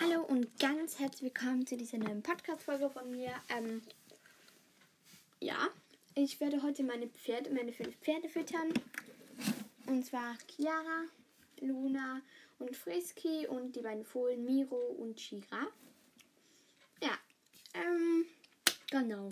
Hallo 0.00 0.22
und 0.22 0.58
ganz 0.58 0.98
herzlich 0.98 1.22
willkommen 1.22 1.68
zu 1.68 1.76
dieser 1.76 1.98
neuen 1.98 2.20
Podcast-Folge 2.20 2.90
von 2.90 3.08
mir. 3.12 3.30
Ähm, 3.48 3.80
ja, 5.38 5.68
ich 6.16 6.40
werde 6.40 6.60
heute 6.64 6.82
meine 6.82 7.06
Pferde, 7.06 7.50
meine 7.50 7.72
fünf 7.72 7.94
Pferde 7.98 8.28
füttern. 8.28 8.74
Und 9.86 10.04
zwar 10.04 10.36
Chiara, 10.48 11.04
Luna 11.60 12.20
und 12.58 12.76
Frisky 12.76 13.46
und 13.46 13.76
die 13.76 13.82
beiden 13.82 14.04
Fohlen 14.04 14.44
Miro 14.44 14.74
und 14.74 15.14
Chira. 15.14 15.68
Ja, 17.00 17.16
ähm, 17.74 18.26
genau. 18.90 19.28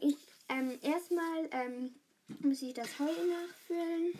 Ich, 0.00 0.16
ähm, 0.48 0.78
erstmal, 0.80 1.50
ähm, 1.50 1.94
muss 2.38 2.62
ich 2.62 2.72
das 2.72 2.98
Heu 2.98 3.04
nachfüllen. 3.04 4.14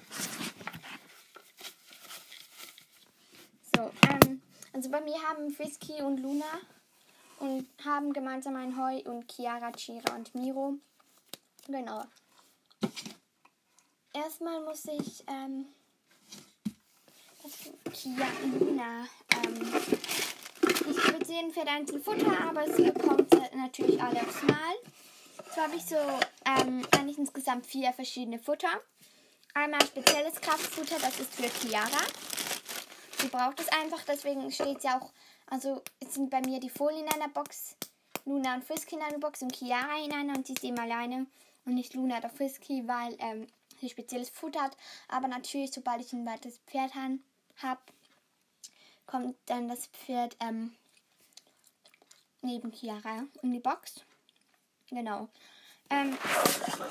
So, 3.75 3.91
ähm, 4.11 4.43
also 4.75 4.84
bei 4.95 5.01
mir 5.01 5.21
haben 5.29 5.51
Frisky 5.51 6.01
und 6.03 6.19
Luna 6.19 6.47
und 7.41 7.67
haben 7.85 8.13
gemeinsam 8.13 8.55
ein 8.55 8.79
Heu 8.79 9.01
und 9.11 9.29
Chiara, 9.29 9.73
Chira 9.73 10.14
und 10.14 10.32
Miro. 10.37 10.75
Genau. 11.67 12.05
Erstmal 14.13 14.63
muss 14.63 14.85
ich 14.85 15.25
ähm, 15.27 15.67
das 17.43 17.73
Kia 17.93 18.29
Luna. 18.61 19.09
Ähm, 19.31 19.82
ich 20.63 21.13
würde 21.13 21.25
sehen 21.26 21.51
für 21.51 21.67
einzelne 21.67 22.01
Futter, 22.01 22.40
aber 22.49 22.73
sie 22.73 22.93
bekommt 22.93 23.32
natürlich 23.57 24.01
alle 24.01 24.21
aufs 24.21 24.45
Mal. 24.45 24.75
So 25.57 25.61
habe 25.61 25.75
ich 25.75 25.85
so 25.85 25.96
ähm, 25.96 26.87
eigentlich 26.93 27.18
insgesamt 27.18 27.67
vier 27.67 27.93
verschiedene 27.93 28.39
Futter. 28.39 28.81
Einmal 29.54 29.85
spezielles 29.85 30.40
Kraftfutter, 30.40 31.01
das 31.01 31.18
ist 31.18 31.35
für 31.35 31.49
Chiara. 31.49 31.99
Sie 33.25 33.31
braucht 33.31 33.59
es 33.59 33.69
einfach, 33.69 34.05
deswegen 34.05 34.53
steht 34.53 34.83
sie 34.83 34.89
auch, 34.89 35.11
also 35.47 35.83
es 35.98 36.12
sind 36.12 36.28
bei 36.28 36.42
mir 36.42 36.61
die 36.61 36.69
Folien 36.69 37.06
in 37.06 37.12
einer 37.15 37.31
Box, 37.31 37.75
Luna 38.27 38.55
und 38.55 38.65
Frisky 38.65 38.97
in 38.97 39.01
einer 39.01 39.19
Box 39.19 39.41
und 39.41 39.57
Chiara 39.57 40.05
in 40.05 40.12
einer 40.12 40.35
und 40.35 40.47
sie 40.47 40.53
ist 40.53 40.62
eben 40.62 40.79
alleine 40.79 41.27
und 41.65 41.73
nicht 41.73 41.95
Luna 41.95 42.19
oder 42.19 42.29
Frisky, 42.29 42.87
weil 42.87 43.17
ähm, 43.21 43.47
sie 43.81 43.89
spezielles 43.89 44.29
Futter 44.29 44.61
hat. 44.61 44.77
Aber 45.09 45.27
natürlich, 45.27 45.73
sobald 45.73 46.03
ich 46.03 46.13
ein 46.13 46.27
weiteres 46.27 46.59
Pferd 46.67 46.93
habe, 46.95 47.81
kommt 49.07 49.37
dann 49.47 49.69
das 49.69 49.87
Pferd 49.87 50.37
ähm, 50.41 50.75
neben 52.43 52.73
Chiara 52.73 53.25
in 53.41 53.53
die 53.53 53.61
Box. 53.61 54.03
Genau. 54.91 55.31
Ähm, 55.89 56.19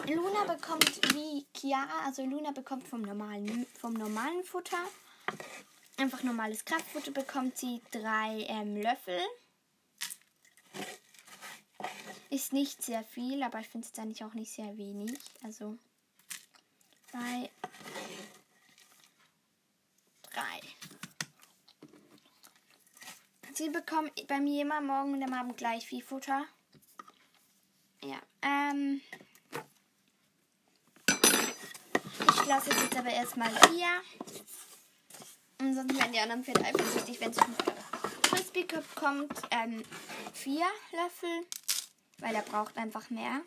Luna 0.07 0.51
bekommt 0.51 1.13
wie 1.13 1.45
Chiara, 1.55 2.07
also 2.07 2.25
Luna 2.25 2.49
bekommt 2.49 2.87
vom 2.87 3.03
normalen, 3.03 3.67
vom 3.79 3.93
normalen 3.93 4.43
Futter 4.43 4.79
einfach 5.97 6.23
normales 6.23 6.65
Kraftfutter 6.65 7.11
bekommt 7.11 7.57
sie 7.57 7.81
drei 7.91 8.45
ähm, 8.47 8.75
Löffel. 8.75 9.19
Ist 12.29 12.53
nicht 12.53 12.81
sehr 12.81 13.03
viel, 13.03 13.43
aber 13.43 13.59
ich 13.59 13.67
finde 13.67 13.85
es 13.85 13.93
dann 13.93 14.13
auch 14.27 14.33
nicht 14.33 14.51
sehr 14.51 14.77
wenig. 14.77 15.19
Also 15.43 15.77
drei. 17.11 17.49
Drei. 20.31 20.59
Sie 23.53 23.69
bekommt 23.69 24.27
bei 24.27 24.39
mir 24.39 24.63
immer 24.63 24.81
morgen 24.81 25.13
und 25.13 25.23
am 25.23 25.33
Abend 25.33 25.57
gleich 25.57 25.85
viel 25.85 26.01
Futter. 26.03 26.45
Ja, 28.01 28.19
ähm. 28.41 28.99
Ich 31.07 32.45
lasse 32.47 32.71
es 32.71 32.81
jetzt 32.81 32.97
aber 32.97 33.11
erstmal 33.11 33.51
hier. 33.69 34.01
Und 35.63 35.75
sonst 35.75 35.97
werden 35.97 36.11
die 36.11 36.19
anderen 36.19 36.43
Pferde 36.43 36.65
eifersüchtig, 36.65 37.21
wenn 37.21 37.31
es 37.31 37.37
zum 37.37 37.55
Frisbee 38.23 38.67
kommt. 38.95 39.31
Ähm, 39.49 39.81
vier 40.33 40.65
Löffel, 40.91 41.47
weil 42.17 42.35
er 42.35 42.41
braucht 42.41 42.75
einfach 42.75 43.09
mehr. 43.09 43.39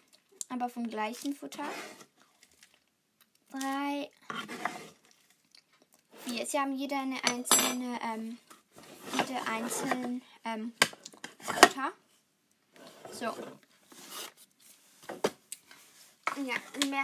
Aber 0.49 0.71
vom 0.71 0.89
gleichen 0.89 1.35
Futter. 1.37 1.67
Drei, 3.51 4.11
vier. 6.25 6.47
Sie 6.47 6.59
haben 6.59 6.75
jeder 6.75 7.01
eine 7.01 7.23
einzelne, 7.25 7.99
ähm, 8.03 8.39
jede 9.13 9.47
einzelne 9.47 10.23
ähm, 10.47 10.73
Futter. 11.41 11.93
So. 13.13 13.27
Ja, 16.47 16.55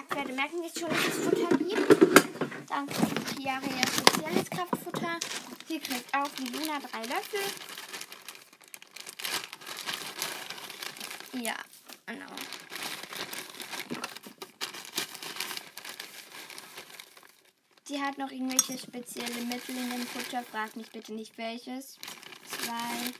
Pferde 0.08 0.32
merken 0.32 0.62
jetzt 0.62 0.78
schon, 0.78 0.88
dass 0.88 1.06
es 1.06 1.18
Futter 1.18 1.54
gibt. 1.58 2.70
Dann 2.70 2.86
kriegt 2.86 3.36
Chiara 3.36 3.66
ihr 3.66 3.86
spezielles 3.86 4.48
Kraftfutter. 4.48 4.71
Auch 6.12 6.28
wie 6.36 6.44
Luna 6.44 6.78
drei 6.78 7.02
Löffel. 7.04 7.40
Ja, 11.40 11.56
genau. 12.06 12.26
Sie 17.84 18.00
hat 18.00 18.18
noch 18.18 18.30
irgendwelche 18.30 18.78
spezielle 18.78 19.42
Mittel 19.46 19.76
in 19.76 19.90
dem 19.90 20.06
Futter. 20.06 20.42
Frag 20.42 20.76
mich 20.76 20.90
bitte 20.90 21.14
nicht 21.14 21.36
welches. 21.38 21.98
Zwei. 22.46 23.12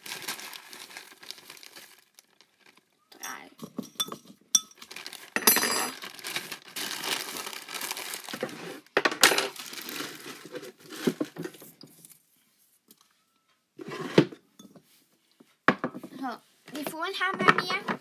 Die 16.23 16.85
Fohlen 16.89 17.13
haben 17.19 17.37
bei 17.37 17.53
mir 17.53 17.99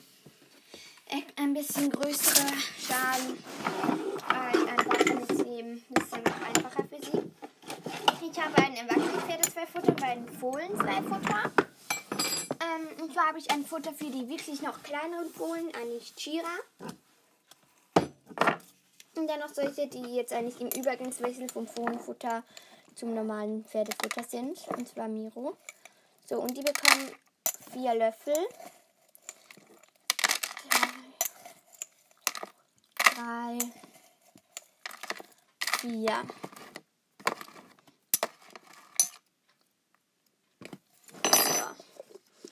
ein 1.37 1.53
bisschen 1.55 1.89
größere 1.89 2.53
Schalen, 2.79 3.43
weil 4.27 4.67
einfach 4.69 4.99
jetzt 4.99 5.39
eben 5.41 5.71
ein 5.71 5.85
bisschen 5.89 6.23
einfacher 6.25 6.83
für 6.83 7.03
sie. 7.03 7.31
Ich 8.29 8.39
habe 8.39 8.55
ein 8.61 8.75
erwachsenen 8.75 9.41
zwei 9.51 9.65
Futter, 9.65 9.93
bei 9.93 10.13
den 10.13 10.29
Fohlen 10.29 10.77
zwei 10.77 11.01
Futter. 11.01 11.51
Ähm, 12.61 13.01
und 13.01 13.11
zwar 13.11 13.29
habe 13.29 13.39
ich 13.39 13.49
ein 13.49 13.65
Futter 13.65 13.91
für 13.91 14.11
die 14.11 14.29
wirklich 14.29 14.61
noch 14.61 14.83
kleineren 14.83 15.33
Fohlen, 15.33 15.73
eigentlich 15.73 16.13
Chira. 16.13 16.59
Und 19.15 19.27
dann 19.27 19.39
noch 19.39 19.51
solche, 19.51 19.87
die 19.87 20.15
jetzt 20.15 20.31
eigentlich 20.31 20.61
im 20.61 20.67
Übergangswechsel 20.79 21.49
vom 21.49 21.67
Fohlenfutter 21.67 22.43
zum 22.93 23.15
normalen 23.15 23.65
Pferdefutter 23.65 24.23
sind. 24.25 24.59
Und 24.77 24.87
zwar 24.87 25.07
Miro. 25.07 25.57
So, 26.29 26.39
und 26.39 26.55
die 26.55 26.61
bekommen 26.61 27.09
vier 27.71 27.95
Löffel. 27.95 28.35
Drei, 33.15 33.59
vier. 35.79 36.23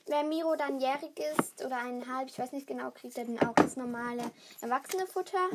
Wenn 0.06 0.28
Miro 0.28 0.56
dann 0.56 0.80
jährig 0.80 1.18
ist 1.18 1.64
oder 1.64 1.76
eineinhalb, 1.76 2.28
ich 2.28 2.38
weiß 2.38 2.52
nicht 2.52 2.66
genau, 2.66 2.90
kriegt 2.90 3.16
er 3.16 3.26
dann 3.26 3.38
auch 3.40 3.54
das 3.54 3.76
normale 3.76 4.30
erwachsene 4.60 5.06
Futter. 5.06 5.48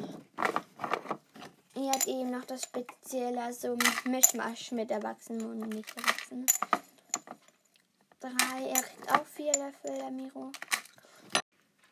Er 1.75 1.91
hat 1.91 2.07
eben 2.07 2.31
noch 2.31 2.45
das 2.45 2.63
spezielle, 2.63 3.51
so 3.51 3.77
Mischmasch 4.05 4.71
mit 4.71 4.91
Erwachsenen 4.91 5.61
und 5.61 5.69
nicht 5.69 5.93
Erwachsenen 5.97 6.45
drei. 8.29 8.69
Er 8.69 8.81
kriegt 8.81 9.11
auch 9.11 9.25
vier 9.25 9.53
Löffel, 9.53 9.97
der 9.97 10.11
Miro. 10.11 10.51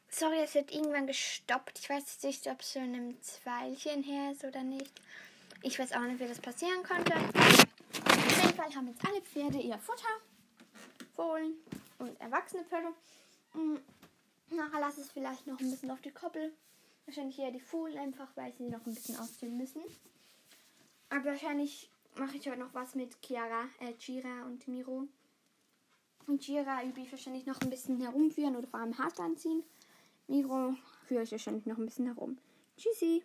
Sorry, 0.09 0.39
es 0.43 0.53
wird 0.53 0.71
irgendwann 0.71 1.07
gestoppt. 1.07 1.79
Ich 1.79 1.89
weiß 1.89 2.23
nicht, 2.23 2.47
ob 2.47 2.61
es 2.61 2.73
schon 2.73 2.93
im 2.93 3.21
Zweilchen 3.21 4.03
her 4.03 4.31
ist 4.31 4.43
oder 4.43 4.63
nicht. 4.63 4.91
Ich 5.61 5.79
weiß 5.79 5.93
auch 5.93 6.01
nicht, 6.01 6.19
wie 6.19 6.27
das 6.27 6.39
passieren 6.39 6.83
konnte. 6.83 7.13
Auf 7.13 8.43
jeden 8.43 8.55
Fall 8.55 8.75
haben 8.75 8.87
jetzt 8.87 9.05
alle 9.05 9.21
Pferde 9.21 9.59
ihr 9.59 9.77
Futter, 9.77 10.03
Fohlen 11.15 11.53
und 11.99 12.19
erwachsene 12.19 12.63
Pferde. 12.63 12.89
Mm, 13.53 13.77
nachher 14.49 14.79
lasse 14.79 15.01
ich 15.01 15.07
es 15.07 15.11
vielleicht 15.11 15.47
noch 15.47 15.59
ein 15.59 15.71
bisschen 15.71 15.91
auf 15.91 16.01
die 16.01 16.11
Koppel. 16.11 16.53
Wahrscheinlich 17.05 17.39
eher 17.39 17.51
die 17.51 17.59
Fohlen 17.59 17.97
einfach, 17.97 18.27
weil 18.35 18.53
sie 18.53 18.69
noch 18.69 18.85
ein 18.85 18.93
bisschen 18.93 19.17
ausziehen 19.17 19.57
müssen. 19.57 19.81
Aber 21.09 21.25
wahrscheinlich 21.25 21.89
mache 22.15 22.37
ich 22.37 22.47
heute 22.47 22.59
noch 22.59 22.73
was 22.73 22.95
mit 22.95 23.17
Chiara, 23.21 23.65
äh, 23.79 23.93
Chira 23.93 24.45
und 24.45 24.67
Miro. 24.67 25.07
Und 26.27 26.47
Jira 26.47 26.83
übe 26.83 27.01
ich 27.01 27.11
wahrscheinlich 27.11 27.45
noch 27.45 27.59
ein 27.61 27.69
bisschen 27.69 27.99
herumführen 27.99 28.55
oder 28.55 28.67
vor 28.67 28.79
allem 28.79 28.97
hart 28.97 29.19
anziehen. 29.19 29.63
Miro 30.27 30.75
führe 31.05 31.23
ich 31.23 31.31
wahrscheinlich 31.31 31.65
noch 31.65 31.77
ein 31.77 31.85
bisschen 31.85 32.05
herum. 32.05 32.37
Tschüssi! 32.77 33.23